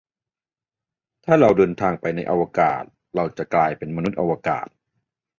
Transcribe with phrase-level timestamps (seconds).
[1.25, 2.83] ถ้าเราเดินทางไปในอวกาศ
[3.15, 4.67] เราจะกลายเป็นมนุษย์อวกาศ